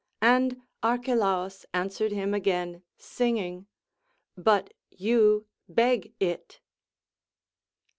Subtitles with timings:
[0.23, 3.67] And Archelaus answered him again singing,
[4.35, 6.59] But you beg it.